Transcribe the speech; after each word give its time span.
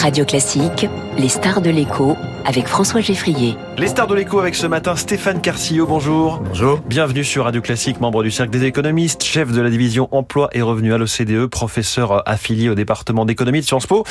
Radio 0.00 0.24
Classique, 0.24 0.86
les 1.18 1.28
stars 1.28 1.60
de 1.60 1.70
l'écho 1.70 2.16
avec 2.48 2.66
François 2.66 3.02
Geffrier. 3.02 3.56
Les 3.76 3.88
stars 3.88 4.06
de 4.06 4.14
l'écho 4.14 4.40
avec 4.40 4.54
ce 4.54 4.66
matin 4.66 4.96
Stéphane 4.96 5.42
Carcillo, 5.42 5.86
bonjour. 5.86 6.38
Bonjour. 6.38 6.80
Bienvenue 6.86 7.22
sur 7.22 7.44
Radio 7.44 7.60
Classique, 7.60 8.00
membre 8.00 8.22
du 8.22 8.30
Cercle 8.30 8.50
des 8.50 8.64
économistes, 8.64 9.22
chef 9.22 9.52
de 9.52 9.60
la 9.60 9.68
division 9.68 10.08
emploi 10.12 10.48
et 10.52 10.62
revenus 10.62 10.94
à 10.94 10.96
l'OCDE, 10.96 11.46
professeur 11.48 12.26
affilié 12.26 12.70
au 12.70 12.74
département 12.74 13.26
d'économie 13.26 13.60
de 13.60 13.66
Sciences 13.66 13.86
Po. 13.86 14.02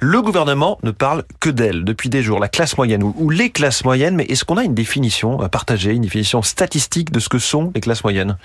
Le 0.00 0.20
gouvernement 0.22 0.76
ne 0.82 0.90
parle 0.90 1.22
que 1.38 1.50
d'elle 1.50 1.84
depuis 1.84 2.08
des 2.08 2.20
jours, 2.20 2.40
la 2.40 2.48
classe 2.48 2.76
moyenne 2.76 3.04
ou 3.04 3.30
les 3.30 3.50
classes 3.50 3.84
moyennes, 3.84 4.16
mais 4.16 4.24
est-ce 4.24 4.44
qu'on 4.44 4.56
a 4.56 4.64
une 4.64 4.74
définition 4.74 5.36
partagée, 5.48 5.92
une 5.92 6.02
définition 6.02 6.42
statistique 6.42 7.12
de 7.12 7.20
ce 7.20 7.28
que 7.28 7.38
sont 7.38 7.70
les 7.76 7.80
classes 7.80 8.02
moyennes? 8.02 8.36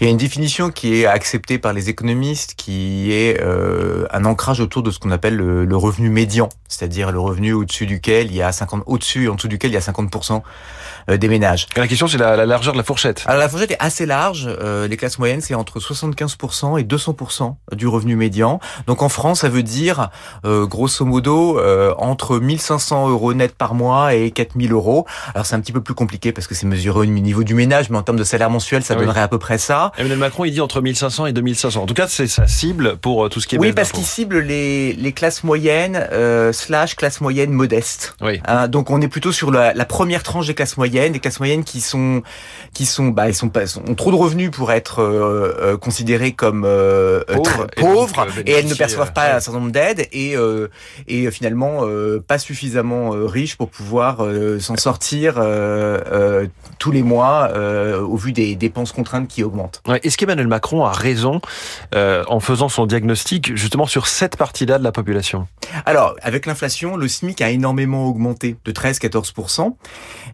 Il 0.00 0.04
y 0.04 0.06
a 0.06 0.10
une 0.12 0.16
définition 0.16 0.70
qui 0.70 1.00
est 1.00 1.06
acceptée 1.06 1.58
par 1.58 1.72
les 1.72 1.88
économistes, 1.90 2.54
qui 2.56 3.10
est 3.10 3.40
euh, 3.42 4.06
un 4.12 4.24
ancrage 4.24 4.60
autour 4.60 4.84
de 4.84 4.92
ce 4.92 5.00
qu'on 5.00 5.10
appelle 5.10 5.34
le, 5.34 5.64
le 5.64 5.76
revenu 5.76 6.08
médian, 6.08 6.48
c'est-à-dire 6.68 7.10
le 7.10 7.18
revenu 7.18 7.52
au-dessus 7.52 7.86
duquel 7.86 8.28
il 8.28 8.36
y 8.36 8.42
a 8.42 8.52
50 8.52 8.84
au-dessus 8.92 9.24
et 9.24 9.28
en 9.28 9.34
dessous 9.34 9.48
duquel 9.48 9.70
il 9.70 9.74
y 9.74 9.76
a 9.76 9.80
50% 9.80 10.34
euh, 10.34 10.38
des 11.08 11.28
ménages. 11.28 11.66
La 11.76 11.86
question, 11.88 12.06
c'est 12.06 12.18
la, 12.18 12.36
la, 12.36 12.46
largeur 12.46 12.72
de 12.72 12.78
la 12.78 12.84
fourchette. 12.84 13.22
Alors 13.26 13.40
la 13.40 13.48
fourchette 13.48 13.72
est 13.72 13.76
assez 13.80 14.06
large. 14.06 14.48
Euh, 14.48 14.86
les 14.88 14.96
classes 14.96 15.18
moyennes, 15.18 15.40
c'est 15.40 15.54
entre 15.54 15.78
75% 15.80 16.78
et 16.80 16.84
200% 16.84 17.54
du 17.72 17.86
revenu 17.86 18.16
médian. 18.16 18.60
Donc 18.86 19.02
en 19.02 19.08
France, 19.08 19.40
ça 19.40 19.48
veut 19.48 19.62
dire, 19.62 20.10
euh, 20.44 20.66
grosso 20.66 21.04
modo, 21.04 21.58
euh, 21.58 21.94
entre 21.98 22.38
1500 22.38 23.08
euros 23.08 23.34
net 23.34 23.54
par 23.54 23.74
mois 23.74 24.14
et 24.14 24.30
4000 24.30 24.72
euros. 24.72 25.06
Alors 25.34 25.46
c'est 25.46 25.54
un 25.54 25.60
petit 25.60 25.72
peu 25.72 25.80
plus 25.82 25.94
compliqué 25.94 26.32
parce 26.32 26.46
que 26.46 26.54
c'est 26.54 26.66
mesuré 26.66 27.00
au 27.00 27.04
niveau 27.06 27.44
du 27.44 27.54
ménage, 27.54 27.90
mais 27.90 27.98
en 27.98 28.02
termes 28.02 28.18
de 28.18 28.24
salaire 28.24 28.50
mensuel, 28.50 28.82
ça 28.82 28.94
Ah 28.94 28.98
oui. 28.98 29.04
donnerait 29.06 29.20
à 29.20 29.28
peu 29.28 29.38
près 29.38 29.58
ça. 29.58 29.92
Emmanuel 29.98 30.18
Macron, 30.18 30.44
il 30.44 30.52
dit 30.52 30.60
entre 30.60 30.80
1500 30.80 31.26
et 31.26 31.32
2500. 31.32 31.82
En 31.82 31.86
tout 31.86 31.94
cas, 31.94 32.06
c'est 32.08 32.26
sa 32.26 32.46
cible 32.46 32.96
pour 32.96 33.24
euh, 33.24 33.28
tout 33.28 33.40
ce 33.40 33.46
qui 33.46 33.56
est 33.56 33.58
Oui, 33.58 33.72
parce 33.72 33.92
qu'il 33.92 34.04
cible 34.04 34.38
les, 34.40 34.92
les 34.92 35.12
classes 35.12 35.44
moyennes 35.44 36.06
euh, 36.12 36.52
slash 36.52 36.96
classes 36.96 37.20
moyennes 37.20 37.50
modestes. 37.52 38.14
Oui. 38.20 38.40
Hein, 38.46 38.68
donc 38.68 38.90
on 38.90 39.00
est 39.00 39.08
plutôt 39.08 39.32
sur 39.32 39.50
la, 39.50 39.72
la 39.74 39.84
première 39.84 40.22
tranche 40.22 40.46
des 40.46 40.54
classes 40.54 40.76
moyennes, 40.76 40.91
des 40.92 41.20
classes 41.20 41.40
moyennes 41.40 41.64
qui 41.64 41.80
sont 41.80 42.22
qui 42.74 42.86
sont 42.86 43.08
bah 43.08 43.28
ils 43.28 43.34
sont 43.34 43.48
pas 43.48 43.78
ont 43.78 43.94
trop 43.94 44.10
de 44.10 44.16
revenus 44.16 44.50
pour 44.50 44.72
être 44.72 45.00
euh, 45.00 45.54
euh, 45.60 45.76
considérées 45.76 46.32
comme 46.32 46.64
euh, 46.64 47.22
Pauvres, 47.26 47.66
et 47.76 47.80
donc, 47.80 47.92
pauvres 47.92 48.26
et, 48.46 48.52
elles 48.52 48.66
ne 48.66 48.74
perçoivent 48.74 49.12
pas 49.12 49.36
un 49.36 49.40
certain 49.40 49.60
nombre 49.60 49.72
d'aides 49.72 50.06
et 50.12 50.34
et 51.08 51.30
finalement 51.30 51.82
pas 52.26 52.38
suffisamment 52.38 53.10
riches 53.10 53.56
pour 53.56 53.68
pouvoir 53.68 54.24
s'en 54.60 54.76
sortir 54.76 55.34
tous 56.78 56.90
les 56.90 57.02
mois 57.02 57.50
au 57.98 58.16
vu 58.16 58.32
des 58.32 58.54
dépenses 58.54 58.92
contraintes 58.92 59.28
qui 59.28 59.42
augmentent. 59.42 59.82
Ouais, 59.86 60.00
Est-ce 60.02 60.16
qu'Emmanuel 60.16 60.48
Macron 60.48 60.84
a 60.84 60.92
raison 60.92 61.40
en 61.94 62.40
faisant 62.40 62.68
son 62.68 62.86
diagnostic 62.86 63.56
justement 63.56 63.86
sur 63.86 64.06
cette 64.06 64.36
partie-là 64.36 64.78
de 64.78 64.84
la 64.84 64.92
population? 64.92 65.46
Alors, 65.86 66.16
avec 66.22 66.46
l'inflation, 66.46 66.96
le 66.96 67.08
SMIC 67.08 67.40
a 67.40 67.50
énormément 67.50 68.06
augmenté 68.06 68.56
de 68.64 68.72
13-14%. 68.72 69.74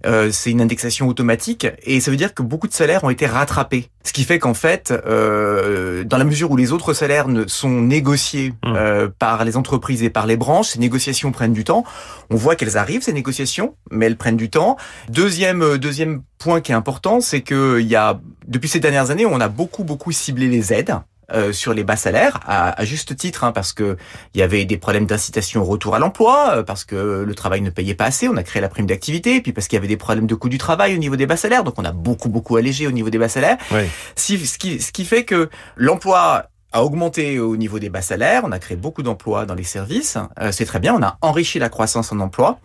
Euh, 0.06 0.30
c'est 0.48 0.52
une 0.52 0.62
indexation 0.62 1.08
automatique 1.08 1.66
et 1.82 2.00
ça 2.00 2.10
veut 2.10 2.16
dire 2.16 2.32
que 2.32 2.42
beaucoup 2.42 2.68
de 2.68 2.72
salaires 2.72 3.04
ont 3.04 3.10
été 3.10 3.26
rattrapés. 3.26 3.90
Ce 4.02 4.14
qui 4.14 4.24
fait 4.24 4.38
qu'en 4.38 4.54
fait, 4.54 4.90
euh, 5.06 6.04
dans 6.04 6.16
la 6.16 6.24
mesure 6.24 6.50
où 6.50 6.56
les 6.56 6.72
autres 6.72 6.94
salaires 6.94 7.28
ne 7.28 7.46
sont 7.46 7.82
négociés 7.82 8.38
Mmh. 8.64 8.74
euh, 8.76 9.08
par 9.18 9.44
les 9.44 9.56
entreprises 9.56 10.02
et 10.02 10.10
par 10.10 10.26
les 10.26 10.36
branches, 10.36 10.68
ces 10.68 10.78
négociations 10.78 11.32
prennent 11.32 11.52
du 11.52 11.64
temps. 11.64 11.84
On 12.30 12.36
voit 12.36 12.56
qu'elles 12.56 12.76
arrivent, 12.76 13.02
ces 13.02 13.12
négociations, 13.12 13.74
mais 13.90 14.06
elles 14.06 14.16
prennent 14.16 14.36
du 14.36 14.50
temps. 14.50 14.76
Deuxième, 15.08 15.62
euh, 15.62 15.78
deuxième 15.78 16.22
point 16.38 16.60
qui 16.60 16.72
est 16.72 16.74
important, 16.74 17.20
c'est 17.20 17.40
que 17.40 17.80
il 17.80 17.86
y 17.86 17.96
a, 17.96 18.20
depuis 18.46 18.68
ces 18.68 18.80
dernières 18.80 19.10
années, 19.10 19.26
on 19.26 19.40
a 19.40 19.48
beaucoup, 19.48 19.84
beaucoup 19.84 20.12
ciblé 20.12 20.48
les 20.48 20.72
aides. 20.72 20.96
Euh, 21.32 21.52
sur 21.52 21.74
les 21.74 21.84
bas 21.84 21.96
salaires, 21.96 22.40
à, 22.46 22.80
à 22.80 22.84
juste 22.84 23.16
titre, 23.16 23.44
hein, 23.44 23.52
parce 23.52 23.72
que 23.72 23.96
il 24.34 24.40
y 24.40 24.42
avait 24.42 24.64
des 24.64 24.78
problèmes 24.78 25.06
d'incitation 25.06 25.60
au 25.62 25.64
retour 25.64 25.94
à 25.94 25.98
l'emploi, 25.98 26.56
euh, 26.56 26.62
parce 26.62 26.84
que 26.84 27.24
le 27.26 27.34
travail 27.34 27.60
ne 27.60 27.70
payait 27.70 27.94
pas 27.94 28.06
assez, 28.06 28.28
on 28.28 28.36
a 28.36 28.42
créé 28.42 28.62
la 28.62 28.68
prime 28.68 28.86
d'activité, 28.86 29.36
et 29.36 29.40
puis 29.42 29.52
parce 29.52 29.68
qu'il 29.68 29.76
y 29.76 29.78
avait 29.78 29.88
des 29.88 29.96
problèmes 29.96 30.26
de 30.26 30.34
coût 30.34 30.48
du 30.48 30.58
travail 30.58 30.94
au 30.94 30.98
niveau 30.98 31.16
des 31.16 31.26
bas 31.26 31.36
salaires, 31.36 31.64
donc 31.64 31.74
on 31.78 31.84
a 31.84 31.92
beaucoup 31.92 32.28
beaucoup 32.28 32.56
allégé 32.56 32.86
au 32.86 32.90
niveau 32.92 33.10
des 33.10 33.18
bas 33.18 33.28
salaires. 33.28 33.58
Oui. 33.72 33.82
Si- 34.16 34.46
ce, 34.46 34.58
qui, 34.58 34.80
ce 34.80 34.90
qui 34.92 35.04
fait 35.04 35.24
que 35.24 35.50
l'emploi 35.76 36.46
a 36.72 36.84
augmenté 36.84 37.38
au 37.40 37.56
niveau 37.56 37.78
des 37.78 37.88
bas 37.88 38.02
salaires, 38.02 38.42
on 38.44 38.52
a 38.52 38.58
créé 38.58 38.76
beaucoup 38.76 39.02
d'emplois 39.02 39.46
dans 39.46 39.54
les 39.54 39.64
services, 39.64 40.18
euh, 40.40 40.52
c'est 40.52 40.66
très 40.66 40.78
bien, 40.80 40.94
on 40.94 41.02
a 41.02 41.16
enrichi 41.22 41.58
la 41.58 41.68
croissance 41.70 42.12
en 42.12 42.20
emploi, 42.20 42.58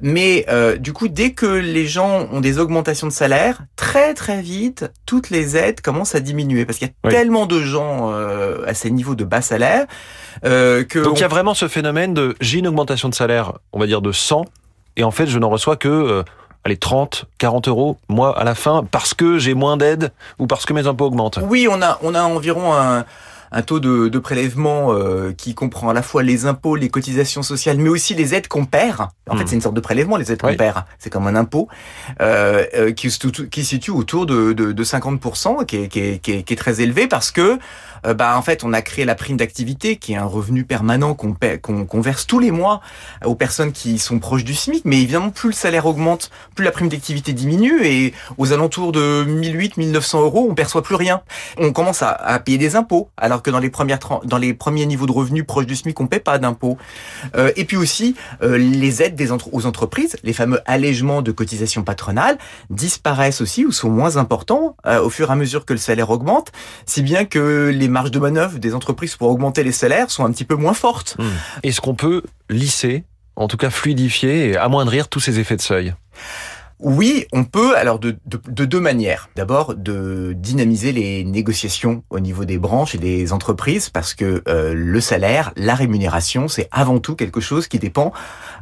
mais 0.00 0.44
euh, 0.48 0.76
du 0.76 0.92
coup, 0.92 1.08
dès 1.08 1.32
que 1.32 1.46
les 1.46 1.86
gens 1.86 2.28
ont 2.32 2.40
des 2.40 2.58
augmentations 2.60 3.06
de 3.08 3.12
salaire, 3.12 3.62
très 3.76 4.14
très 4.14 4.40
vite, 4.42 4.90
toutes 5.06 5.30
les 5.30 5.56
aides 5.56 5.80
commencent 5.80 6.14
à 6.14 6.20
diminuer, 6.20 6.64
parce 6.66 6.78
qu'il 6.78 6.86
y 6.88 6.90
a 6.90 6.94
Oui. 7.04 7.10
tellement 7.10 7.46
de 7.46 7.60
gens 7.60 8.12
euh, 8.12 8.64
à 8.66 8.74
ces 8.74 8.90
niveaux 8.90 9.14
de 9.16 9.24
bas 9.24 9.42
salaire 9.42 9.86
euh, 10.44 10.84
que... 10.84 11.00
Donc 11.00 11.18
il 11.18 11.22
y 11.22 11.24
a 11.24 11.28
vraiment 11.28 11.54
ce 11.54 11.66
phénomène 11.66 12.14
de 12.14 12.36
j'ai 12.40 12.58
une 12.58 12.68
augmentation 12.68 13.08
de 13.08 13.14
salaire, 13.14 13.54
on 13.72 13.80
va 13.80 13.86
dire 13.86 14.02
de 14.02 14.12
100, 14.12 14.44
et 14.96 15.02
en 15.04 15.10
fait 15.10 15.26
je 15.26 15.38
n'en 15.38 15.48
reçois 15.50 15.76
que 15.76 15.88
euh, 15.88 16.22
allez 16.64 16.76
30, 16.76 17.24
40 17.38 17.66
euros 17.68 17.98
moi 18.08 18.38
à 18.38 18.44
la 18.44 18.54
fin 18.54 18.84
parce 18.88 19.14
que 19.14 19.38
j'ai 19.38 19.54
moins 19.54 19.76
d'aide 19.76 20.12
ou 20.38 20.46
parce 20.46 20.64
que 20.66 20.72
mes 20.72 20.86
impôts 20.86 21.06
augmentent. 21.06 21.40
Oui, 21.42 21.66
on 21.70 21.82
a, 21.82 21.98
on 22.02 22.14
a 22.14 22.22
environ 22.22 22.72
un, 22.74 23.04
un 23.52 23.62
taux 23.62 23.80
de, 23.80 24.08
de 24.08 24.18
prélèvement 24.18 24.92
euh, 24.92 25.32
qui 25.32 25.54
comprend 25.54 25.88
à 25.88 25.94
la 25.94 26.02
fois 26.02 26.22
les 26.22 26.46
impôts, 26.46 26.76
les 26.76 26.88
cotisations 26.88 27.42
sociales, 27.42 27.78
mais 27.78 27.88
aussi 27.88 28.14
les 28.14 28.34
aides 28.34 28.48
qu'on 28.48 28.64
perd. 28.64 29.08
En 29.28 29.34
Hmm. 29.34 29.38
fait, 29.38 29.46
c'est 29.48 29.54
une 29.56 29.60
sorte 29.60 29.74
de 29.74 29.80
prélèvement, 29.80 30.16
les 30.16 30.32
aides 30.32 30.40
qu'on 30.40 30.54
perd. 30.56 30.84
C'est 30.98 31.10
comme 31.10 31.26
un 31.26 31.34
impôt 31.34 31.68
euh, 32.20 32.64
euh, 32.74 32.92
qui, 32.92 33.10
se 33.10 33.18
qui 33.26 33.64
situe 33.64 33.90
autour 33.90 34.26
de, 34.26 34.52
de, 34.52 34.72
de 34.72 34.84
50%, 34.84 35.66
qui 35.66 35.76
est, 35.76 35.88
qui, 35.88 36.00
est, 36.00 36.18
qui, 36.22 36.32
est, 36.32 36.42
qui 36.42 36.52
est 36.54 36.56
très 36.56 36.80
élevé 36.80 37.06
parce 37.08 37.30
que, 37.30 37.58
euh, 38.06 38.14
bah, 38.14 38.36
en 38.38 38.42
fait, 38.42 38.64
on 38.64 38.72
a 38.72 38.80
créé 38.80 39.04
la 39.04 39.14
prime 39.14 39.36
d'activité, 39.36 39.96
qui 39.96 40.12
est 40.12 40.16
un 40.16 40.24
revenu 40.24 40.64
permanent 40.64 41.14
qu'on 41.14 41.34
qu'on 41.62 41.84
qu'on 41.84 42.00
verse 42.00 42.26
tous 42.26 42.38
les 42.38 42.50
mois 42.50 42.80
aux 43.24 43.34
personnes 43.34 43.72
qui 43.72 43.98
sont 43.98 44.18
proches 44.18 44.44
du 44.44 44.54
SMIC. 44.54 44.84
Mais 44.84 44.96
évidemment, 45.02 45.30
plus 45.30 45.48
le 45.48 45.54
salaire 45.54 45.86
augmente, 45.86 46.30
plus 46.54 46.64
la 46.64 46.70
prime 46.70 46.88
d'activité 46.88 47.32
diminue 47.32 47.84
et 47.84 48.14
aux 48.38 48.52
alentours 48.52 48.92
de 48.92 49.24
1800-1900 49.28 50.20
euros, 50.22 50.46
on 50.50 50.54
perçoit 50.54 50.82
plus 50.82 50.94
rien. 50.94 51.20
On 51.58 51.72
commence 51.72 52.02
à, 52.02 52.10
à 52.10 52.38
payer 52.38 52.58
des 52.58 52.76
impôts, 52.76 53.10
alors 53.16 53.37
que 53.42 53.50
dans 53.50 53.58
les 53.58 53.70
premières 53.70 53.98
dans 54.24 54.38
les 54.38 54.54
premiers 54.54 54.86
niveaux 54.86 55.06
de 55.06 55.12
revenus 55.12 55.44
proches 55.46 55.66
du 55.66 55.76
SMIC, 55.76 55.98
on 56.00 56.06
paie 56.06 56.20
pas 56.20 56.38
d'impôts. 56.38 56.78
Euh, 57.36 57.52
et 57.56 57.64
puis 57.64 57.76
aussi 57.76 58.14
euh, 58.42 58.58
les 58.58 59.02
aides 59.02 59.14
des 59.14 59.32
aux 59.32 59.66
entreprises, 59.66 60.16
les 60.22 60.32
fameux 60.32 60.60
allègements 60.66 61.22
de 61.22 61.32
cotisations 61.32 61.82
patronales, 61.82 62.38
disparaissent 62.70 63.40
aussi 63.40 63.64
ou 63.64 63.72
sont 63.72 63.90
moins 63.90 64.16
importants 64.16 64.76
euh, 64.86 65.00
au 65.02 65.10
fur 65.10 65.28
et 65.28 65.32
à 65.32 65.36
mesure 65.36 65.64
que 65.64 65.72
le 65.72 65.78
salaire 65.78 66.10
augmente, 66.10 66.52
si 66.86 67.02
bien 67.02 67.24
que 67.24 67.70
les 67.74 67.88
marges 67.88 68.10
de 68.10 68.18
manœuvre 68.18 68.58
des 68.58 68.74
entreprises 68.74 69.16
pour 69.16 69.28
augmenter 69.30 69.62
les 69.62 69.72
salaires 69.72 70.10
sont 70.10 70.24
un 70.24 70.32
petit 70.32 70.44
peu 70.44 70.54
moins 70.54 70.74
fortes. 70.74 71.16
Hmm. 71.18 71.28
Est-ce 71.62 71.80
qu'on 71.80 71.94
peut 71.94 72.22
lisser, 72.48 73.04
en 73.36 73.48
tout 73.48 73.56
cas 73.56 73.70
fluidifier 73.70 74.50
et 74.50 74.56
amoindrir 74.56 75.08
tous 75.08 75.20
ces 75.20 75.38
effets 75.38 75.56
de 75.56 75.62
seuil? 75.62 75.94
Oui, 76.80 77.26
on 77.32 77.44
peut, 77.44 77.76
alors 77.76 77.98
de, 77.98 78.16
de, 78.26 78.40
de 78.46 78.64
deux 78.64 78.78
manières. 78.78 79.30
D'abord, 79.34 79.74
de 79.74 80.32
dynamiser 80.36 80.92
les 80.92 81.24
négociations 81.24 82.04
au 82.10 82.20
niveau 82.20 82.44
des 82.44 82.58
branches 82.58 82.94
et 82.94 82.98
des 82.98 83.32
entreprises, 83.32 83.90
parce 83.90 84.14
que 84.14 84.42
euh, 84.46 84.74
le 84.74 85.00
salaire, 85.00 85.52
la 85.56 85.74
rémunération, 85.74 86.46
c'est 86.46 86.68
avant 86.70 87.00
tout 87.00 87.16
quelque 87.16 87.40
chose 87.40 87.66
qui 87.66 87.80
dépend 87.80 88.12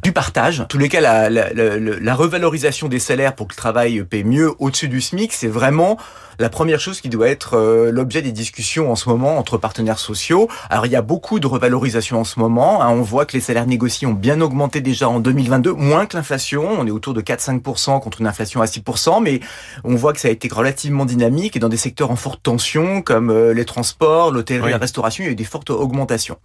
du 0.03 0.13
partage. 0.13 0.61
En 0.61 0.65
tous 0.65 0.79
les 0.79 0.89
cas, 0.89 0.99
la, 1.01 1.29
la 1.29 2.15
revalorisation 2.15 2.87
des 2.87 2.99
salaires 2.99 3.35
pour 3.35 3.47
que 3.47 3.53
le 3.53 3.57
travail 3.57 4.03
paie 4.03 4.23
mieux 4.23 4.51
au-dessus 4.57 4.89
du 4.89 4.99
SMIC, 4.99 5.31
c'est 5.31 5.47
vraiment 5.47 5.97
la 6.39 6.49
première 6.49 6.79
chose 6.79 7.01
qui 7.01 7.09
doit 7.09 7.27
être 7.29 7.55
euh, 7.55 7.91
l'objet 7.91 8.21
des 8.21 8.31
discussions 8.31 8.91
en 8.91 8.95
ce 8.95 9.09
moment 9.09 9.37
entre 9.37 9.57
partenaires 9.57 9.99
sociaux. 9.99 10.47
Alors 10.69 10.85
il 10.85 10.91
y 10.91 10.95
a 10.95 11.01
beaucoup 11.01 11.39
de 11.39 11.47
revalorisation 11.47 12.19
en 12.19 12.23
ce 12.23 12.39
moment. 12.39 12.81
hein. 12.83 12.89
On 12.89 13.01
voit 13.01 13.25
que 13.25 13.33
les 13.33 13.39
salaires 13.41 13.65
négociés 13.67 14.07
ont 14.07 14.13
bien 14.13 14.39
augmenté 14.41 14.81
déjà 14.81 15.09
en 15.09 15.19
2022, 15.19 15.73
moins 15.73 16.05
que 16.05 16.15
l'inflation. 16.17 16.65
On 16.79 16.85
est 16.87 16.91
autour 16.91 17.13
de 17.13 17.21
4-5% 17.21 17.99
contre 17.99 18.21
une 18.21 18.27
inflation 18.27 18.61
à 18.61 18.65
6%, 18.65 19.21
mais 19.21 19.39
on 19.83 19.95
voit 19.95 20.13
que 20.13 20.19
ça 20.19 20.27
a 20.27 20.31
été 20.31 20.47
relativement 20.47 21.05
dynamique 21.05 21.55
et 21.55 21.59
dans 21.59 21.69
des 21.69 21.77
secteurs 21.77 22.11
en 22.11 22.15
forte 22.15 22.41
tension 22.43 23.01
comme 23.01 23.29
euh, 23.29 23.53
les 23.53 23.65
transports, 23.65 24.31
l'hôtellerie, 24.31 24.65
Oui. 24.67 24.71
la 24.71 24.77
restauration, 24.77 25.23
il 25.23 25.27
y 25.27 25.29
a 25.29 25.33
eu 25.33 25.35
des 25.35 25.43
fortes 25.43 25.69
augmentations. 25.69 26.37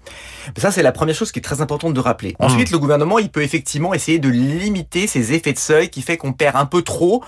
Ça 0.56 0.70
c'est 0.70 0.82
la 0.82 0.92
première 0.92 1.14
chose 1.14 1.32
qui 1.32 1.38
est 1.38 1.42
très 1.42 1.60
importante 1.60 1.94
de 1.94 2.00
rappeler. 2.00 2.34
Ensuite, 2.38 2.70
le 2.70 2.78
gouvernement 2.78 3.18
il 3.18 3.30
peut 3.30 3.42
effectivement 3.42 3.94
essayer 3.94 4.18
de 4.18 4.28
limiter 4.28 5.06
ces 5.06 5.32
effets 5.32 5.52
de 5.52 5.58
seuil 5.58 5.88
qui 5.90 6.02
fait 6.02 6.16
qu'on 6.16 6.32
perd 6.32 6.56
un 6.56 6.66
peu 6.66 6.82
trop 6.82 7.22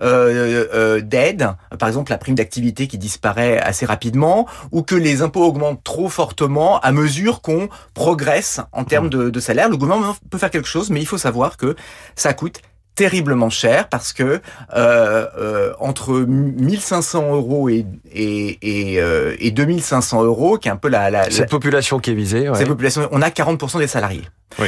euh, 0.00 0.66
euh, 0.72 1.00
d'aide, 1.00 1.48
par 1.78 1.88
exemple 1.88 2.07
la 2.10 2.18
prime 2.18 2.34
d'activité 2.34 2.86
qui 2.86 2.98
disparaît 2.98 3.58
assez 3.58 3.86
rapidement, 3.86 4.46
ou 4.72 4.82
que 4.82 4.94
les 4.94 5.22
impôts 5.22 5.44
augmentent 5.44 5.82
trop 5.84 6.08
fortement 6.08 6.80
à 6.80 6.92
mesure 6.92 7.40
qu'on 7.40 7.68
progresse 7.94 8.60
en 8.72 8.84
termes 8.84 9.08
de, 9.08 9.30
de 9.30 9.40
salaire. 9.40 9.68
Le 9.68 9.76
gouvernement 9.76 10.16
peut 10.30 10.38
faire 10.38 10.50
quelque 10.50 10.68
chose, 10.68 10.90
mais 10.90 11.00
il 11.00 11.06
faut 11.06 11.18
savoir 11.18 11.56
que 11.56 11.76
ça 12.16 12.32
coûte 12.34 12.60
terriblement 12.98 13.48
cher 13.48 13.88
parce 13.88 14.12
que 14.12 14.24
euh, 14.24 14.40
euh, 15.38 15.72
entre 15.78 16.14
1500 16.18 17.32
euros 17.32 17.68
et, 17.68 17.86
et, 18.12 18.58
et, 18.60 19.00
euh, 19.00 19.36
et 19.38 19.52
2500 19.52 20.24
euros, 20.24 20.58
qui 20.58 20.66
est 20.66 20.72
un 20.72 20.76
peu 20.76 20.88
la, 20.88 21.08
la, 21.08 21.22
la 21.22 21.30
Cette 21.30 21.48
population 21.48 22.00
qui 22.00 22.10
est 22.10 22.14
visée, 22.14 22.50
ouais. 22.50 22.58
cette 22.58 22.66
population, 22.66 23.08
on 23.12 23.22
a 23.22 23.28
40% 23.28 23.78
des 23.78 23.86
salariés. 23.86 24.24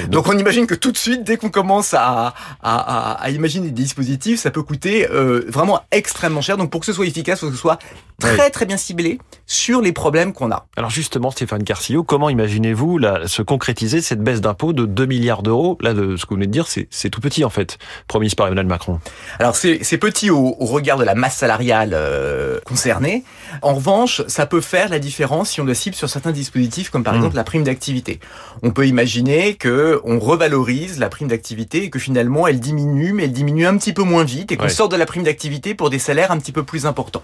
Donc... 0.08 0.28
on 0.28 0.38
imagine 0.38 0.66
que 0.66 0.74
tout 0.74 0.92
de 0.92 0.96
suite, 0.96 1.24
dès 1.24 1.36
qu'on 1.36 1.50
commence 1.50 1.94
à, 1.94 2.34
à, 2.62 3.12
à, 3.12 3.30
imaginer 3.30 3.66
des 3.66 3.82
dispositifs, 3.82 4.40
ça 4.40 4.50
peut 4.50 4.62
coûter 4.62 5.08
euh, 5.10 5.44
vraiment 5.48 5.80
extrêmement 5.90 6.40
cher. 6.40 6.56
Donc 6.56 6.70
pour 6.70 6.80
que 6.80 6.86
ce 6.86 6.92
soit 6.92 7.06
efficace, 7.06 7.38
il 7.38 7.40
faut 7.40 7.46
que 7.48 7.54
ce 7.54 7.60
soit 7.60 7.78
très 8.20 8.50
très 8.50 8.66
bien 8.66 8.76
ciblé 8.76 9.18
sur 9.46 9.80
les 9.80 9.92
problèmes 9.92 10.32
qu'on 10.32 10.50
a. 10.50 10.66
Alors 10.76 10.90
justement, 10.90 11.30
Stéphane 11.30 11.64
Carcillo, 11.64 12.04
comment 12.04 12.28
imaginez-vous 12.28 13.00
se 13.26 13.42
concrétiser 13.42 14.00
cette 14.00 14.22
baisse 14.22 14.40
d'impôts 14.40 14.72
de 14.72 14.86
2 14.86 15.06
milliards 15.06 15.42
d'euros? 15.42 15.78
Là, 15.80 15.94
de 15.94 16.16
ce 16.16 16.24
que 16.24 16.30
vous 16.30 16.36
venez 16.36 16.46
de 16.46 16.52
dire, 16.52 16.66
c'est 16.68 17.10
tout 17.10 17.20
petit 17.20 17.44
en 17.44 17.50
fait, 17.50 17.78
promise 18.06 18.34
par 18.34 18.46
Emmanuel 18.46 18.66
Macron. 18.66 19.00
Alors 19.38 19.56
c'est 19.56 19.78
petit 19.98 20.30
au, 20.30 20.56
au, 20.58 20.66
regard 20.66 20.98
de 20.98 21.04
la 21.04 21.14
masse 21.14 21.36
salariale 21.36 21.92
euh, 21.94 22.60
concernée. 22.64 23.24
En 23.62 23.74
revanche, 23.74 24.22
ça 24.28 24.46
peut 24.46 24.60
faire 24.60 24.88
la 24.88 24.98
différence 24.98 25.50
si 25.50 25.60
on 25.60 25.64
le 25.64 25.74
cible 25.74 25.96
sur 25.96 26.08
certains 26.08 26.32
dispositifs, 26.32 26.90
comme 26.90 27.02
par 27.02 27.14
mmh. 27.14 27.16
exemple 27.16 27.36
la 27.36 27.44
prime 27.44 27.64
d'activité. 27.64 28.20
On 28.62 28.70
peut 28.70 28.86
imaginer 28.86 29.54
que 29.70 30.00
on 30.02 30.18
revalorise 30.18 30.98
la 30.98 31.08
prime 31.08 31.28
d'activité 31.28 31.84
et 31.84 31.90
que 31.90 32.00
finalement 32.00 32.48
elle 32.48 32.58
diminue, 32.58 33.12
mais 33.12 33.24
elle 33.24 33.32
diminue 33.32 33.66
un 33.66 33.76
petit 33.76 33.92
peu 33.92 34.02
moins 34.02 34.24
vite 34.24 34.50
et 34.50 34.56
qu'on 34.56 34.68
sort 34.68 34.88
de 34.88 34.96
la 34.96 35.06
prime 35.06 35.22
d'activité 35.22 35.76
pour 35.76 35.90
des 35.90 36.00
salaires 36.00 36.32
un 36.32 36.38
petit 36.38 36.50
peu 36.50 36.64
plus 36.64 36.86
importants. 36.86 37.22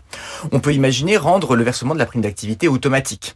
On 0.53 0.61
peut 0.61 0.73
imaginer 0.73 1.17
rendre 1.17 1.57
le 1.57 1.65
versement 1.65 1.95
de 1.95 1.99
la 1.99 2.07
prime 2.07 2.23
d'activité 2.23 2.69
automatique. 2.69 3.35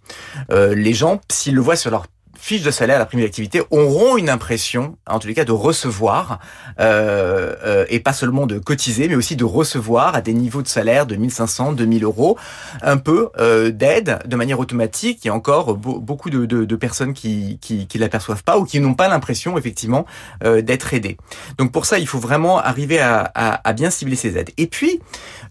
Euh, 0.53 0.77
les 0.77 0.95
gens, 0.95 1.21
s'ils 1.29 1.57
le 1.57 1.61
voient 1.61 1.75
sur 1.75 1.91
leur 1.91 2.07
fiche 2.41 2.63
de 2.63 2.71
salaire, 2.71 2.99
la 2.99 3.07
prime 3.07 3.21
d'activité, 3.21 3.63
auront 3.71 4.17
une 4.17 4.31
impression, 4.31 4.97
en 5.07 5.19
tous 5.19 5.29
les 5.29 5.35
cas, 5.35 5.45
de 5.45 5.53
recevoir, 5.53 6.41
euh, 6.81 7.55
euh, 7.65 7.85
et 7.89 8.01
pas 8.01 8.13
seulement 8.13 8.47
de 8.47 8.59
cotiser, 8.59 9.09
mais 9.09 9.15
aussi 9.15 9.37
de 9.37 9.45
recevoir 9.45 10.15
à 10.15 10.21
des 10.21 10.33
niveaux 10.33 10.63
de 10.63 10.69
salaire 10.69 11.07
de 11.07 11.17
1500, 11.17 11.73
2000 11.73 12.05
euros, 12.05 12.39
un 12.83 12.97
peu 12.97 13.29
euh, 13.39 13.71
d'aide 13.71 14.21
de 14.25 14.37
manière 14.37 14.59
automatique. 14.59 15.21
Il 15.25 15.29
y 15.29 15.31
a 15.31 15.35
encore 15.35 15.77
beaucoup 15.77 16.31
de, 16.31 16.47
de, 16.47 16.65
de, 16.65 16.77
personnes 16.77 17.13
qui, 17.13 17.59
qui, 17.61 17.87
qui 17.87 17.99
l'aperçoivent 17.99 18.43
pas 18.43 18.59
ou 18.59 18.65
qui 18.65 18.81
n'ont 18.81 18.95
pas 18.95 19.09
l'impression, 19.09 19.59
effectivement, 19.59 20.07
euh, 20.43 20.63
d'être 20.63 20.95
aidées. 20.95 21.19
Donc 21.59 21.73
pour 21.73 21.85
ça, 21.85 21.99
il 21.99 22.07
faut 22.07 22.19
vraiment 22.19 22.59
arriver 22.59 22.99
à, 23.01 23.31
à, 23.35 23.69
à 23.69 23.73
bien 23.75 23.91
cibler 23.91 24.17
ces 24.17 24.39
aides. 24.39 24.51
Et 24.57 24.67
puis, 24.67 25.01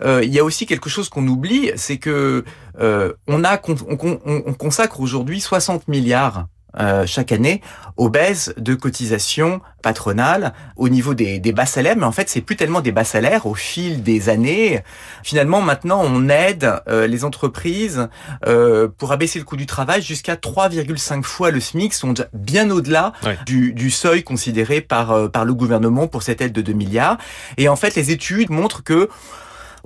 euh, 0.03 0.21
il 0.23 0.33
y 0.33 0.39
a 0.39 0.43
aussi 0.43 0.65
quelque 0.65 0.89
chose 0.89 1.09
qu'on 1.09 1.27
oublie, 1.27 1.71
c'est 1.75 1.97
que 1.97 2.43
euh, 2.79 3.13
on, 3.27 3.43
a, 3.43 3.59
on, 3.67 4.19
on 4.25 4.53
consacre 4.53 5.01
aujourd'hui 5.01 5.39
60 5.39 5.87
milliards 5.87 6.47
euh, 6.77 7.05
chaque 7.07 7.31
année 7.31 7.61
aux 7.97 8.09
baisses 8.09 8.53
de 8.57 8.75
cotisations 8.75 9.59
patronales 9.81 10.53
au 10.75 10.87
niveau 10.87 11.15
des, 11.15 11.39
des 11.39 11.51
bas 11.51 11.65
salaires, 11.65 11.95
mais 11.97 12.05
en 12.05 12.11
fait 12.11 12.29
c'est 12.29 12.41
plus 12.41 12.55
tellement 12.55 12.81
des 12.81 12.91
bas 12.91 13.03
salaires 13.03 13.47
au 13.47 13.55
fil 13.55 14.03
des 14.03 14.29
années. 14.29 14.81
Finalement 15.23 15.61
maintenant 15.61 16.01
on 16.03 16.29
aide 16.29 16.81
euh, 16.87 17.07
les 17.07 17.25
entreprises 17.25 18.07
euh, 18.45 18.87
pour 18.87 19.11
abaisser 19.11 19.39
le 19.39 19.45
coût 19.45 19.57
du 19.57 19.65
travail 19.65 20.03
jusqu'à 20.03 20.35
3,5 20.35 21.23
fois 21.23 21.49
le 21.49 21.59
SMIC, 21.59 21.93
sont 21.93 22.13
bien 22.33 22.69
au-delà 22.69 23.13
du, 23.45 23.73
du, 23.73 23.89
seuil 23.89 24.23
considéré 24.23 24.81
par, 24.81 25.31
par 25.31 25.45
le 25.45 25.53
gouvernement 25.55 26.07
pour 26.07 26.21
cette 26.21 26.41
aide 26.41 26.53
de 26.53 26.61
2 26.61 26.73
milliards. 26.73 27.17
Et 27.57 27.67
en 27.67 27.75
fait 27.75 27.95
les 27.95 28.11
études 28.11 28.51
montrent 28.51 28.83
que 28.83 29.09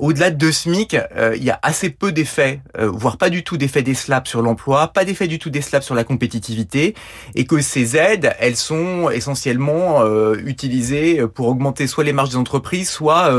au-delà 0.03 0.31
de 0.31 0.35
2 0.35 0.51
SMIC, 0.51 0.95
euh, 0.95 1.33
il 1.38 1.45
y 1.45 1.50
a 1.50 1.57
assez 1.61 1.89
peu 1.89 2.11
d'effets, 2.11 2.59
euh, 2.77 2.91
voire 2.91 3.17
pas 3.17 3.29
du 3.29 3.41
tout 3.41 3.55
d'effets 3.55 3.83
des 3.83 3.94
sur 3.94 4.41
l'emploi, 4.41 4.89
pas 4.89 5.05
d'effet 5.05 5.27
du 5.27 5.39
tout 5.39 5.50
des 5.50 5.61
sur 5.61 5.95
la 5.95 6.03
compétitivité, 6.03 6.94
et 7.35 7.45
que 7.45 7.61
ces 7.61 7.95
aides, 7.95 8.35
elles 8.39 8.57
sont 8.57 9.09
essentiellement 9.09 10.01
euh, 10.01 10.35
utilisées 10.45 11.25
pour 11.33 11.47
augmenter 11.47 11.88
soit 11.88 12.03
les 12.03 12.11
marges 12.11 12.31
des 12.31 12.35
entreprises, 12.35 12.89
soit 12.89 13.33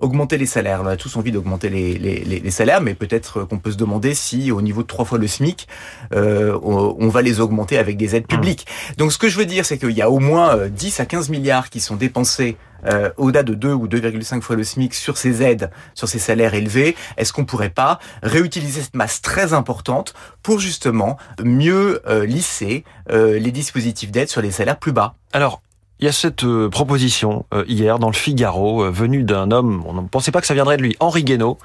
augmenter 0.00 0.38
les 0.38 0.46
salaires. 0.46 0.80
On 0.82 0.86
a 0.86 0.96
tous 0.96 1.16
envie 1.16 1.32
d'augmenter 1.32 1.68
les, 1.68 2.50
salaires, 2.50 2.80
mais 2.80 2.94
peut-être 2.94 3.44
qu'on 3.44 3.58
peut 3.58 3.72
se 3.72 3.76
demander 3.76 4.14
si 4.14 4.50
au 4.50 4.62
niveau 4.62 4.82
de 4.82 4.86
trois 4.86 5.04
fois 5.04 5.18
le 5.18 5.26
SMIC, 5.26 5.68
on, 6.12 6.96
on, 6.98 7.08
va 7.08 7.20
les 7.20 7.40
augmenter 7.40 7.76
avec 7.76 7.98
des 7.98 8.16
aides 8.16 8.26
publiques. 8.26 8.66
Donc 8.96 9.12
ce 9.12 9.18
que 9.18 9.28
je 9.28 9.36
veux 9.36 9.44
dire, 9.44 9.66
c'est 9.66 9.76
qu'il 9.76 9.90
y 9.90 10.02
a 10.02 10.10
au 10.10 10.18
moins 10.18 10.66
10 10.66 11.00
à 11.00 11.04
15 11.04 11.28
milliards 11.28 11.68
qui 11.68 11.80
sont 11.80 11.96
dépensés 11.96 12.56
euh, 12.84 13.10
au-delà 13.16 13.42
de 13.42 13.54
2 13.54 13.72
ou 13.72 13.88
2,5 13.88 14.40
fois 14.40 14.56
le 14.56 14.64
SMIC 14.64 14.94
sur 14.94 15.16
ces 15.16 15.42
aides, 15.42 15.70
sur 15.94 16.08
ces 16.08 16.18
salaires 16.18 16.54
élevés, 16.54 16.96
est-ce 17.16 17.32
qu'on 17.32 17.44
pourrait 17.44 17.70
pas 17.70 17.98
réutiliser 18.22 18.82
cette 18.82 18.96
masse 18.96 19.22
très 19.22 19.52
importante 19.52 20.14
pour 20.42 20.58
justement 20.58 21.16
mieux 21.42 22.02
euh, 22.06 22.26
lisser 22.26 22.84
euh, 23.10 23.38
les 23.38 23.52
dispositifs 23.52 24.10
d'aide 24.10 24.28
sur 24.28 24.42
les 24.42 24.50
salaires 24.50 24.78
plus 24.78 24.92
bas? 24.92 25.14
Alors, 25.32 25.62
il 25.98 26.04
y 26.04 26.08
a 26.08 26.12
cette 26.12 26.44
proposition 26.68 27.46
hier 27.66 27.98
dans 27.98 28.08
le 28.08 28.14
Figaro, 28.14 28.90
venue 28.92 29.22
d'un 29.22 29.50
homme, 29.50 29.82
on 29.86 29.94
ne 29.94 30.06
pensait 30.06 30.30
pas 30.30 30.42
que 30.42 30.46
ça 30.46 30.52
viendrait 30.52 30.76
de 30.76 30.82
lui, 30.82 30.94
Henri 31.00 31.24
Guénaud, 31.24 31.56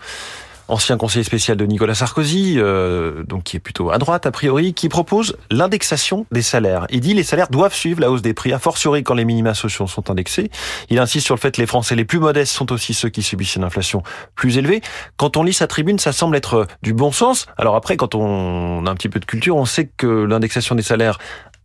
ancien 0.71 0.97
conseiller 0.97 1.23
spécial 1.23 1.57
de 1.57 1.65
Nicolas 1.65 1.93
Sarkozy, 1.95 2.55
euh, 2.57 3.23
donc 3.23 3.43
qui 3.43 3.57
est 3.57 3.59
plutôt 3.59 3.91
à 3.91 3.97
droite 3.97 4.25
a 4.25 4.31
priori, 4.31 4.73
qui 4.73 4.87
propose 4.87 5.35
l'indexation 5.49 6.25
des 6.31 6.41
salaires. 6.41 6.87
Il 6.89 7.01
dit 7.01 7.13
les 7.13 7.23
salaires 7.23 7.49
doivent 7.49 7.73
suivre 7.73 7.99
la 7.99 8.09
hausse 8.09 8.21
des 8.21 8.33
prix, 8.33 8.53
a 8.53 8.59
fortiori 8.59 9.03
quand 9.03 9.13
les 9.13 9.25
minima 9.25 9.53
sociaux 9.53 9.87
sont 9.87 10.09
indexés. 10.09 10.49
Il 10.89 10.97
insiste 10.99 11.25
sur 11.25 11.35
le 11.35 11.39
fait 11.39 11.51
que 11.51 11.61
les 11.61 11.67
Français 11.67 11.95
les 11.95 12.05
plus 12.05 12.19
modestes 12.19 12.53
sont 12.53 12.71
aussi 12.71 12.93
ceux 12.93 13.09
qui 13.09 13.21
subissent 13.21 13.55
une 13.55 13.65
inflation 13.65 14.01
plus 14.35 14.57
élevée. 14.57 14.81
Quand 15.17 15.35
on 15.35 15.43
lit 15.43 15.53
sa 15.53 15.67
tribune, 15.67 15.99
ça 15.99 16.13
semble 16.13 16.37
être 16.37 16.67
du 16.81 16.93
bon 16.93 17.11
sens. 17.11 17.47
Alors 17.57 17.75
après, 17.75 17.97
quand 17.97 18.15
on 18.15 18.85
a 18.85 18.89
un 18.89 18.95
petit 18.95 19.09
peu 19.09 19.19
de 19.19 19.25
culture, 19.25 19.57
on 19.57 19.65
sait 19.65 19.89
que 19.97 20.07
l'indexation 20.07 20.75
des 20.75 20.83
salaires 20.83 21.19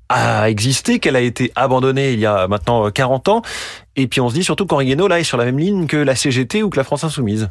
a 0.08 0.50
existé, 0.50 0.98
qu'elle 0.98 1.16
a 1.16 1.20
été 1.20 1.52
abandonnée 1.54 2.12
il 2.12 2.18
y 2.18 2.26
a 2.26 2.48
maintenant 2.48 2.90
40 2.90 3.28
ans. 3.28 3.42
Et 3.94 4.08
puis 4.08 4.20
on 4.20 4.28
se 4.28 4.34
dit 4.34 4.44
surtout 4.44 4.66
qu'Henri 4.66 4.86
Guénaud, 4.86 5.08
là, 5.08 5.20
est 5.20 5.24
sur 5.24 5.38
la 5.38 5.44
même 5.44 5.58
ligne 5.58 5.86
que 5.86 5.96
la 5.96 6.16
CGT 6.16 6.62
ou 6.62 6.70
que 6.70 6.76
la 6.76 6.84
France 6.84 7.04
Insoumise. 7.04 7.48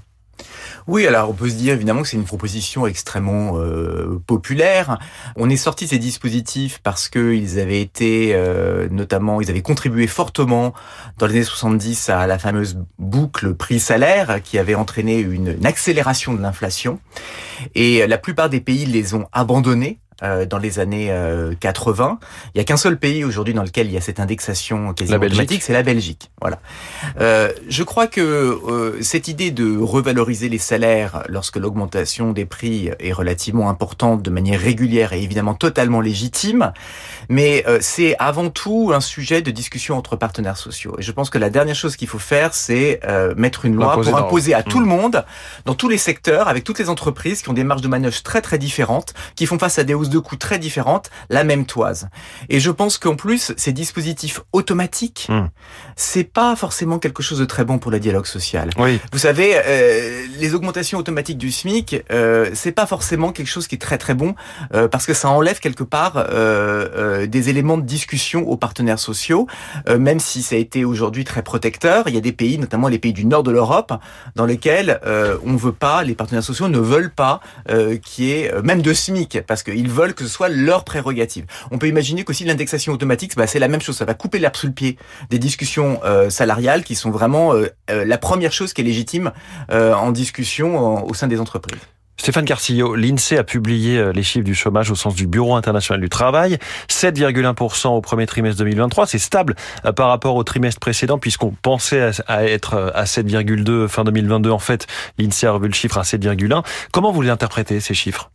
Oui, 0.87 1.07
alors 1.07 1.29
on 1.29 1.33
peut 1.33 1.49
se 1.49 1.55
dire 1.55 1.73
évidemment 1.73 2.03
que 2.03 2.07
c'est 2.07 2.17
une 2.17 2.25
proposition 2.25 2.85
extrêmement 2.85 3.57
euh, 3.57 4.21
populaire. 4.27 4.99
On 5.35 5.49
est 5.49 5.57
sorti 5.57 5.87
ces 5.87 5.97
dispositifs 5.97 6.79
parce 6.83 7.09
qu'ils 7.09 7.59
avaient 7.59 7.81
été, 7.81 8.31
euh, 8.33 8.87
notamment, 8.91 9.41
ils 9.41 9.49
avaient 9.49 9.61
contribué 9.61 10.05
fortement 10.07 10.73
dans 11.17 11.25
les 11.25 11.35
années 11.35 11.43
70 11.43 12.09
à 12.09 12.27
la 12.27 12.37
fameuse 12.37 12.77
boucle 12.99 13.55
prix-salaire 13.55 14.41
qui 14.43 14.59
avait 14.59 14.75
entraîné 14.75 15.19
une 15.19 15.65
accélération 15.65 16.33
de 16.33 16.41
l'inflation. 16.41 16.99
Et 17.73 18.05
la 18.05 18.17
plupart 18.17 18.49
des 18.49 18.61
pays 18.61 18.85
les 18.85 19.15
ont 19.15 19.27
abandonnés 19.31 19.99
euh, 20.23 20.45
dans 20.45 20.57
les 20.57 20.79
années 20.79 21.13
80. 21.59 22.19
Euh, 22.21 22.25
il 22.53 22.57
y 22.57 22.61
a 22.61 22.63
qu'un 22.63 22.77
seul 22.77 22.97
pays 22.97 23.23
aujourd'hui 23.23 23.53
dans 23.53 23.63
lequel 23.63 23.87
il 23.87 23.93
y 23.93 23.97
a 23.97 24.01
cette 24.01 24.19
indexation 24.19 24.93
quasiment 24.93 25.17
automatique, 25.17 25.61
c'est 25.61 25.73
la 25.73 25.83
Belgique. 25.83 26.31
Voilà. 26.39 26.59
Euh, 27.19 27.51
je 27.67 27.83
crois 27.83 28.07
que 28.07 28.21
euh, 28.21 29.01
cette 29.01 29.27
idée 29.27 29.51
de 29.51 29.77
revaloriser 29.77 30.49
les 30.49 30.57
salaires 30.57 31.23
lorsque 31.27 31.57
l'augmentation 31.57 32.31
des 32.31 32.45
prix 32.45 32.91
est 32.99 33.11
relativement 33.11 33.69
importante 33.69 34.21
de 34.21 34.29
manière 34.29 34.59
régulière 34.59 35.13
est 35.13 35.21
évidemment 35.21 35.53
totalement 35.53 36.01
légitime, 36.01 36.71
mais 37.29 37.65
c'est 37.79 38.15
avant 38.19 38.49
tout 38.49 38.91
un 38.93 39.01
sujet 39.01 39.41
de 39.41 39.51
discussion 39.51 39.97
entre 39.97 40.15
partenaires 40.15 40.57
sociaux. 40.57 40.95
Et 40.99 41.01
je 41.01 41.11
pense 41.11 41.29
que 41.29 41.37
la 41.37 41.49
dernière 41.49 41.75
chose 41.75 41.95
qu'il 41.95 42.07
faut 42.07 42.19
faire, 42.19 42.53
c'est 42.53 42.99
mettre 43.35 43.65
une 43.65 43.75
loi 43.75 43.93
pour 43.93 44.15
imposer 44.15 44.53
à 44.53 44.63
tout 44.63 44.79
le 44.79 44.85
mmh. 44.85 44.89
monde, 44.89 45.25
dans 45.65 45.73
tous 45.73 45.89
les 45.89 45.97
secteurs, 45.97 46.47
avec 46.47 46.63
toutes 46.63 46.79
les 46.79 46.89
entreprises 46.89 47.41
qui 47.41 47.49
ont 47.49 47.53
des 47.53 47.63
marges 47.63 47.81
de 47.81 47.87
manœuvre 47.87 48.21
très 48.23 48.41
très 48.41 48.57
différentes, 48.57 49.13
qui 49.35 49.45
font 49.45 49.59
face 49.59 49.79
à 49.79 49.83
des 49.83 49.93
hausses 49.93 50.04
de 50.09 50.19
coûts 50.19 50.35
très 50.35 50.59
différentes, 50.59 51.09
la 51.29 51.43
même 51.43 51.65
toise. 51.65 52.09
Et 52.49 52.59
je 52.59 52.71
pense 52.71 52.97
qu'en 52.97 53.15
plus, 53.15 53.53
ces 53.57 53.71
dispositifs 53.71 54.41
automatiques, 54.53 55.27
hmm. 55.29 55.47
c'est 55.95 56.23
pas 56.23 56.55
forcément 56.55 56.99
quelque 56.99 57.23
chose 57.23 57.39
de 57.39 57.45
très 57.45 57.65
bon 57.65 57.77
pour 57.77 57.91
le 57.91 57.99
dialogue 57.99 58.25
social. 58.25 58.69
Oui. 58.77 58.99
Vous 59.11 59.19
savez, 59.19 59.53
euh, 59.55 60.25
les 60.39 60.53
augmentations 60.53 60.99
automatiques 60.99 61.37
du 61.37 61.51
SMIC, 61.51 62.03
euh, 62.11 62.49
c'est 62.53 62.71
pas 62.71 62.85
forcément 62.85 63.31
quelque 63.31 63.47
chose 63.47 63.67
qui 63.67 63.75
est 63.75 63.79
très 63.79 63.97
très 63.97 64.13
bon 64.13 64.35
euh, 64.73 64.87
parce 64.87 65.05
que 65.05 65.13
ça 65.13 65.29
enlève 65.29 65.59
quelque 65.59 65.83
part 65.83 66.25
des 67.27 67.49
éléments 67.49 67.77
de 67.77 67.83
discussion 67.83 68.47
aux 68.47 68.57
partenaires 68.57 68.99
sociaux, 68.99 69.47
même 69.87 70.19
si 70.19 70.41
ça 70.41 70.55
a 70.55 70.59
été 70.59 70.85
aujourd'hui 70.85 71.23
très 71.23 71.43
protecteur. 71.43 72.07
Il 72.07 72.15
y 72.15 72.17
a 72.17 72.21
des 72.21 72.31
pays, 72.31 72.57
notamment 72.57 72.87
les 72.87 72.99
pays 72.99 73.13
du 73.13 73.25
nord 73.25 73.43
de 73.43 73.51
l'Europe, 73.51 73.93
dans 74.35 74.45
lesquels 74.45 74.99
on 75.45 75.55
veut 75.55 75.71
pas, 75.71 76.03
les 76.03 76.15
partenaires 76.15 76.43
sociaux 76.43 76.67
ne 76.67 76.79
veulent 76.79 77.13
pas 77.13 77.39
qui 78.01 78.31
est 78.31 78.51
même 78.63 78.81
de 78.81 78.93
SMIC 78.93 79.41
parce 79.47 79.63
qu'ils 79.63 79.89
veulent 79.95 80.13
que 80.13 80.23
ce 80.23 80.29
soit 80.29 80.49
leur 80.49 80.83
prérogative. 80.83 81.45
On 81.71 81.77
peut 81.77 81.87
imaginer 81.87 82.23
qu'aussi 82.23 82.45
l'indexation 82.45 82.93
automatique, 82.93 83.35
bah, 83.35 83.47
c'est 83.47 83.59
la 83.59 83.67
même 83.67 83.81
chose. 83.81 83.97
Ça 83.97 84.05
va 84.05 84.13
couper 84.13 84.39
l'herbe 84.39 84.55
sous 84.55 84.67
le 84.67 84.73
pied 84.73 84.97
des 85.29 85.39
discussions 85.39 85.99
euh, 86.03 86.29
salariales 86.29 86.83
qui 86.83 86.95
sont 86.95 87.11
vraiment 87.11 87.53
euh, 87.53 87.67
euh, 87.89 88.05
la 88.05 88.17
première 88.17 88.51
chose 88.51 88.73
qui 88.73 88.81
est 88.81 88.83
légitime 88.83 89.31
en 89.69 90.11
discussion 90.11 91.05
au 91.05 91.13
sein 91.13 91.27
des 91.27 91.39
entreprises. 91.39 91.79
Stéphane 92.17 92.45
Carcillo, 92.45 92.95
l'INSEE 92.95 93.37
a 93.37 93.43
publié 93.43 94.11
les 94.13 94.23
chiffres 94.23 94.45
du 94.45 94.55
chômage 94.55 94.89
au 94.91 94.95
sens 94.95 95.15
du 95.15 95.27
Bureau 95.27 95.55
international 95.55 96.01
du 96.01 96.09
travail. 96.09 96.57
7,1% 96.89 97.87
au 97.89 98.01
premier 98.01 98.25
trimestre 98.25 98.59
2023. 98.59 99.07
C'est 99.07 99.19
stable 99.19 99.55
par 99.95 100.09
rapport 100.09 100.35
au 100.35 100.43
trimestre 100.43 100.79
précédent 100.79 101.17
puisqu'on 101.17 101.51
pensait 101.51 102.11
à 102.27 102.45
être 102.45 102.91
à 102.93 103.03
7,2 103.03 103.87
fin 103.87 104.03
2022. 104.03 104.49
En 104.49 104.59
fait, 104.59 104.87
l'INSEE 105.17 105.47
a 105.47 105.51
revu 105.51 105.67
le 105.67 105.73
chiffre 105.73 105.97
à 105.97 106.03
7,1. 106.03 106.63
Comment 106.91 107.11
vous 107.11 107.21
les 107.21 107.29
interprétez, 107.29 107.79
ces 107.79 107.93
chiffres? 107.93 108.31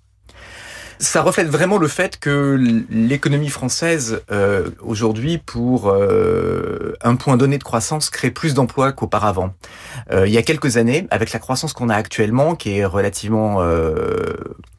Ça 1.01 1.23
reflète 1.23 1.49
vraiment 1.49 1.79
le 1.79 1.89
fait 1.89 2.19
que 2.19 2.59
l'économie 2.91 3.49
française 3.49 4.21
euh, 4.31 4.69
aujourd'hui, 4.81 5.39
pour 5.39 5.89
euh, 5.89 6.95
un 7.01 7.17
point 7.17 7.39
donné 7.39 7.57
de 7.57 7.65
croissance, 7.65 8.11
crée 8.11 8.31
plus 8.31 8.53
d'emplois 8.53 8.93
qu'auparavant. 8.93 9.55
Euh, 10.13 10.29
il 10.29 10.33
y 10.33 10.39
a 10.39 10.43
quelques 10.43 10.77
années, 10.77 11.07
avec 11.11 11.33
la 11.33 11.39
croissance 11.39 11.73
qu'on 11.73 11.89
a 11.89 11.95
actuellement, 11.95 12.55
qui 12.55 12.79
est 12.79 12.85
relativement 12.85 13.61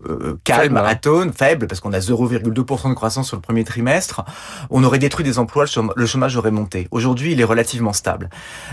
euh, 0.08 0.40
calme, 0.44 0.62
Faible, 0.62 0.78
hein. 0.78 0.84
atone, 0.86 1.34
faible, 1.34 1.68
parce 1.68 1.80
qu'on 1.80 1.94
a 1.94 2.00
0,2% 2.00 2.90
de 2.90 2.94
croissance 2.94 3.28
sur 3.28 3.38
le 3.38 3.42
premier 3.42 3.64
trimestre, 3.64 4.24
on 4.70 4.84
aurait 4.84 5.00
détruit 5.00 5.24
des 5.24 5.40
emplois, 5.40 5.66
le 5.96 6.06
chômage 6.06 6.36
aurait 6.38 6.52
monté. 6.52 6.88
Aujourd'hui, 6.92 7.32
il 7.34 7.42
est 7.42 7.46
relativement 7.46 7.94
stable. 7.94 8.30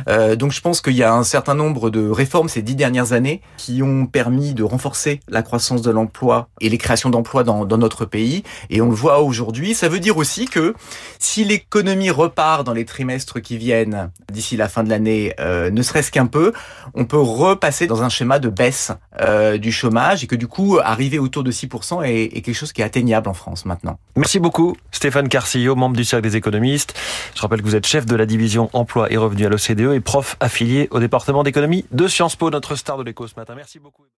Euh, 0.08 0.36
donc 0.36 0.52
je 0.52 0.60
pense 0.60 0.80
qu'il 0.80 0.94
y 0.94 1.02
a 1.02 1.12
un 1.12 1.24
certain 1.24 1.54
nombre 1.54 1.90
de 1.90 2.08
réformes 2.08 2.48
ces 2.48 2.62
dix 2.62 2.74
dernières 2.74 3.12
années 3.12 3.42
qui 3.56 3.82
ont 3.82 4.06
permis 4.06 4.54
de 4.54 4.62
renforcer 4.62 5.20
la 5.28 5.42
croissance 5.42 5.82
de 5.82 5.90
l'emploi 5.90 6.48
et 6.60 6.68
les 6.68 6.78
créations 6.78 7.10
d'emplois 7.10 7.44
dans, 7.44 7.64
dans 7.64 7.78
notre 7.78 8.04
pays. 8.04 8.42
Et 8.70 8.80
on 8.80 8.88
le 8.88 8.94
voit 8.94 9.20
aujourd'hui. 9.20 9.74
Ça 9.74 9.88
veut 9.88 10.00
dire 10.00 10.16
aussi 10.16 10.46
que 10.46 10.74
si 11.18 11.44
l'économie 11.44 12.10
repart 12.10 12.64
dans 12.64 12.72
les 12.74 12.84
trimestres 12.84 13.40
qui 13.40 13.56
viennent 13.56 14.10
d'ici 14.32 14.56
la 14.56 14.68
fin 14.68 14.84
de 14.84 14.90
l'année, 14.90 15.34
euh, 15.40 15.70
ne 15.70 15.82
serait-ce 15.82 16.10
qu'un 16.10 16.26
peu, 16.26 16.52
on 16.94 17.04
peut 17.04 17.20
repasser 17.20 17.86
dans 17.86 18.02
un 18.02 18.08
schéma 18.08 18.38
de 18.38 18.48
baisse 18.48 18.92
euh, 19.20 19.58
du 19.58 19.72
chômage 19.72 20.24
et 20.24 20.26
que 20.26 20.36
du 20.36 20.46
coup, 20.46 20.78
arriver 20.82 21.17
autour 21.18 21.44
de 21.44 21.52
6% 21.52 22.04
est, 22.04 22.24
est 22.24 22.40
quelque 22.42 22.54
chose 22.54 22.72
qui 22.72 22.80
est 22.80 22.84
atteignable 22.84 23.28
en 23.28 23.34
France 23.34 23.64
maintenant. 23.64 23.98
Merci 24.16 24.38
beaucoup 24.38 24.76
Stéphane 24.90 25.28
Carcillo, 25.28 25.76
membre 25.76 25.96
du 25.96 26.04
Cercle 26.04 26.28
des 26.28 26.36
économistes. 26.36 26.94
Je 27.34 27.40
rappelle 27.40 27.60
que 27.60 27.66
vous 27.66 27.76
êtes 27.76 27.86
chef 27.86 28.06
de 28.06 28.16
la 28.16 28.26
division 28.26 28.70
emploi 28.72 29.12
et 29.12 29.16
revenus 29.16 29.46
à 29.46 29.48
l'OCDE 29.48 29.94
et 29.94 30.00
prof 30.00 30.36
affilié 30.40 30.88
au 30.90 30.98
département 30.98 31.42
d'économie 31.42 31.84
de 31.92 32.08
Sciences 32.08 32.36
Po, 32.36 32.50
notre 32.50 32.74
star 32.76 32.98
de 32.98 33.04
l'écho 33.04 33.26
ce 33.26 33.34
matin. 33.36 33.54
Merci 33.56 33.78
beaucoup. 33.78 34.02